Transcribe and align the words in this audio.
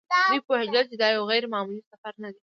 دوی 0.29 0.39
پوهېدل 0.47 0.83
چې 0.89 0.95
دا 1.01 1.07
یو 1.15 1.23
غیر 1.31 1.43
معمولي 1.53 1.81
سفر 1.91 2.13
نه 2.23 2.29
دی. 2.33 2.39